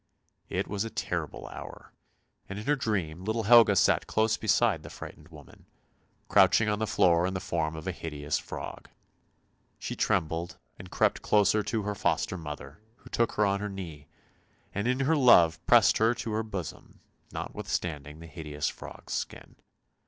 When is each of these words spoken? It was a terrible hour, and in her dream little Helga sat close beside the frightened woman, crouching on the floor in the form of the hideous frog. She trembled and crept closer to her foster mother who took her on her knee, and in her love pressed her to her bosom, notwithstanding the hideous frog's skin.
It 0.49 0.67
was 0.67 0.83
a 0.83 0.89
terrible 0.89 1.47
hour, 1.49 1.93
and 2.49 2.57
in 2.57 2.65
her 2.65 2.75
dream 2.75 3.23
little 3.23 3.43
Helga 3.43 3.75
sat 3.75 4.07
close 4.07 4.35
beside 4.35 4.81
the 4.81 4.89
frightened 4.89 5.27
woman, 5.29 5.67
crouching 6.27 6.67
on 6.67 6.79
the 6.79 6.87
floor 6.87 7.27
in 7.27 7.35
the 7.35 7.39
form 7.39 7.75
of 7.75 7.83
the 7.85 7.91
hideous 7.91 8.39
frog. 8.39 8.89
She 9.77 9.95
trembled 9.95 10.57
and 10.79 10.89
crept 10.89 11.21
closer 11.21 11.61
to 11.61 11.83
her 11.83 11.93
foster 11.93 12.35
mother 12.35 12.79
who 12.95 13.11
took 13.11 13.33
her 13.33 13.45
on 13.45 13.59
her 13.59 13.69
knee, 13.69 14.07
and 14.73 14.87
in 14.87 15.01
her 15.01 15.15
love 15.15 15.63
pressed 15.67 15.99
her 15.99 16.15
to 16.15 16.31
her 16.31 16.41
bosom, 16.41 17.01
notwithstanding 17.31 18.17
the 18.21 18.25
hideous 18.25 18.67
frog's 18.69 19.13
skin. 19.13 19.55